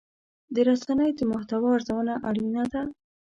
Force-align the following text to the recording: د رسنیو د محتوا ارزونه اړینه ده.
د 0.53 0.55
رسنیو 0.69 1.17
د 1.19 1.21
محتوا 1.31 1.69
ارزونه 1.77 2.13
اړینه 2.29 2.63
ده. 2.73 2.81